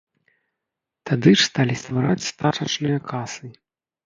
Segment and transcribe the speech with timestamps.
[1.09, 3.47] Тады ж сталі ствараць стачачныя касы.